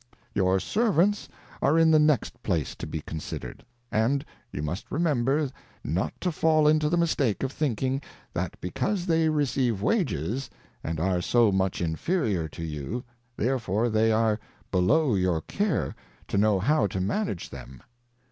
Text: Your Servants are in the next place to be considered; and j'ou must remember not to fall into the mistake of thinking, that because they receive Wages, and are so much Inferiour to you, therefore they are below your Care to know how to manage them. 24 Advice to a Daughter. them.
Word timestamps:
Your 0.33 0.59
Servants 0.59 1.29
are 1.61 1.77
in 1.77 1.91
the 1.91 1.99
next 1.99 2.41
place 2.41 2.73
to 2.77 2.87
be 2.87 3.01
considered; 3.01 3.63
and 3.91 4.25
j'ou 4.51 4.63
must 4.63 4.89
remember 4.89 5.47
not 5.83 6.11
to 6.21 6.31
fall 6.31 6.67
into 6.67 6.89
the 6.89 6.97
mistake 6.97 7.43
of 7.43 7.51
thinking, 7.51 8.01
that 8.33 8.59
because 8.59 9.05
they 9.05 9.29
receive 9.29 9.83
Wages, 9.83 10.49
and 10.83 10.99
are 10.99 11.21
so 11.21 11.51
much 11.51 11.81
Inferiour 11.81 12.47
to 12.49 12.63
you, 12.63 13.03
therefore 13.37 13.89
they 13.89 14.11
are 14.11 14.39
below 14.71 15.13
your 15.13 15.41
Care 15.41 15.95
to 16.29 16.37
know 16.39 16.57
how 16.57 16.87
to 16.87 16.99
manage 16.99 17.51
them. 17.51 17.67
24 17.67 17.67
Advice 17.67 17.69
to 17.69 17.75
a 17.75 17.77
Daughter. 17.77 17.81
them. 17.81 17.83